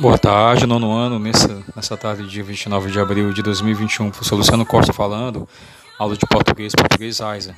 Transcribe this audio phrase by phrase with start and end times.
[0.00, 4.64] Boa tarde, nono ano, nessa, nessa tarde, dia 29 de abril de 2021, professor Luciano
[4.64, 5.48] Costa falando,
[5.98, 7.52] aula de português, português AISA.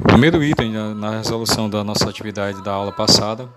[0.00, 3.48] O primeiro item na resolução da nossa atividade da aula passada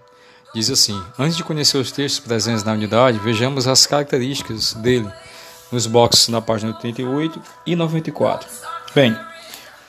[0.54, 5.12] diz assim: Antes de conhecer os textos presentes na unidade, vejamos as características dele
[5.72, 8.48] nos boxes na página 88 e 94.
[8.94, 9.18] Bem,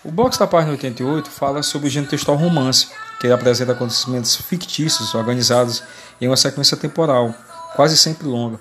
[0.04, 2.88] o box da página 88 fala sobre o gênero textual romance,
[3.20, 5.82] que ele apresenta acontecimentos fictícios organizados
[6.20, 7.34] em uma sequência temporal,
[7.76, 8.58] quase sempre longa,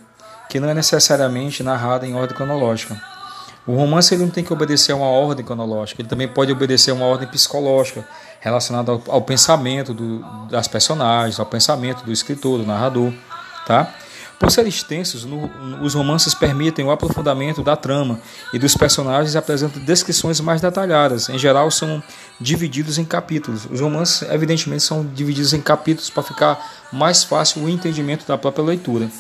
[0.50, 3.02] que não é necessariamente narrada em ordem cronológica.
[3.66, 6.92] O romance ele não tem que obedecer a uma ordem cronológica, ele também pode obedecer
[6.92, 8.06] a uma ordem psicológica,
[8.40, 10.20] relacionada ao, ao pensamento do,
[10.50, 13.14] das personagens, ao pensamento do escritor, do narrador,
[13.66, 13.94] tá?
[14.42, 15.52] Por serem extensos, no,
[15.84, 18.20] os romances permitem o aprofundamento da trama
[18.52, 21.30] e dos personagens apresentam descrições mais detalhadas.
[21.30, 22.02] Em geral, são
[22.40, 23.68] divididos em capítulos.
[23.70, 28.66] Os romances, evidentemente, são divididos em capítulos para ficar mais fácil o entendimento da própria
[28.66, 29.12] leitura.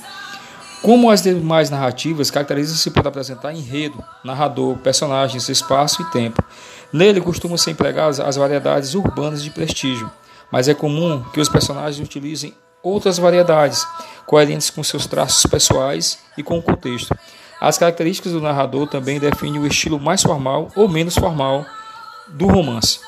[0.82, 6.44] Como as demais narrativas, caracteriza-se por apresentar enredo, narrador, personagens, espaço e tempo.
[6.92, 10.10] Nele costumam ser empregadas as variedades urbanas de prestígio,
[10.52, 13.86] mas é comum que os personagens utilizem outras variedades,
[14.26, 17.16] coerentes com seus traços pessoais e com o contexto.
[17.60, 21.66] As características do narrador também definem o estilo mais formal ou menos formal
[22.28, 23.00] do romance.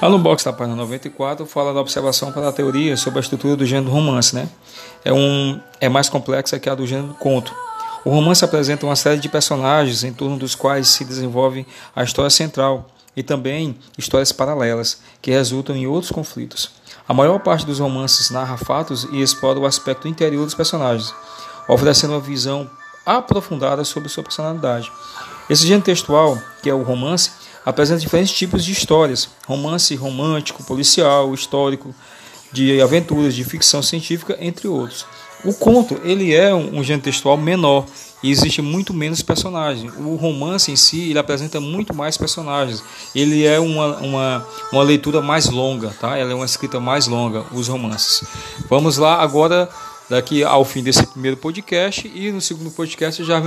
[0.00, 3.56] Lá no box da página 94 fala da observação para a teoria sobre a estrutura
[3.56, 4.48] do gênero romance, né?
[5.04, 7.52] É, um, é mais complexa que a do gênero conto.
[8.04, 12.30] O romance apresenta uma série de personagens em torno dos quais se desenvolve a história
[12.30, 16.70] central e também histórias paralelas que resultam em outros conflitos.
[17.08, 21.12] A maior parte dos romances narra fatos e explora o aspecto interior dos personagens,
[21.68, 22.70] oferecendo uma visão
[23.04, 24.92] aprofundada sobre sua personalidade.
[25.50, 27.32] Esse gênero textual, que é o romance,
[27.64, 31.94] apresenta diferentes tipos de histórias: romance romântico, policial, histórico,
[32.52, 35.06] de aventuras, de ficção científica, entre outros.
[35.44, 37.84] O conto ele é um, gênero textual menor
[38.22, 39.92] e existe muito menos personagens.
[39.96, 42.82] O romance em si ele apresenta muito mais personagens.
[43.14, 46.16] Ele é uma, uma, uma leitura mais longa, tá?
[46.16, 48.24] Ela é uma escrita mais longa, os romances.
[48.68, 49.68] Vamos lá agora
[50.10, 53.40] daqui ao fim desse primeiro podcast e no segundo podcast já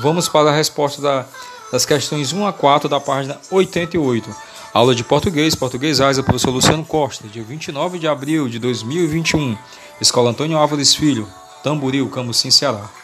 [0.00, 1.26] vamos para a resposta da
[1.72, 4.34] das questões 1 a 4 da página 88.
[4.72, 9.56] Aula de português, português AISA, professor Luciano Costa, dia 29 de abril de 2021.
[10.00, 11.28] Escola Antônio Álvares Filho,
[11.62, 13.03] Tamboril, Camusim, Ceará.